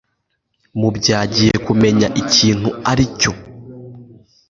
mubyagiye 0.79 1.55
kumenya 1.65 2.07
ikintu 2.21 2.69
aricyo 2.91 3.31